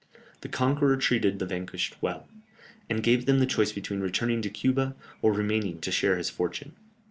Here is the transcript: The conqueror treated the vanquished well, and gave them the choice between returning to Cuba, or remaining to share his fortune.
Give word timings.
The 0.39 0.49
conqueror 0.49 0.97
treated 0.97 1.37
the 1.37 1.45
vanquished 1.45 1.95
well, 2.01 2.27
and 2.89 3.03
gave 3.03 3.27
them 3.27 3.37
the 3.37 3.45
choice 3.45 3.71
between 3.71 3.99
returning 3.99 4.41
to 4.41 4.49
Cuba, 4.49 4.95
or 5.21 5.31
remaining 5.31 5.79
to 5.79 5.91
share 5.91 6.17
his 6.17 6.27
fortune. 6.31 6.73